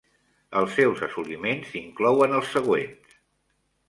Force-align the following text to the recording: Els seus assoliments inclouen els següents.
Els 0.61 0.71
seus 0.77 1.03
assoliments 1.07 1.75
inclouen 1.81 2.33
els 2.39 2.49
següents. 2.55 3.13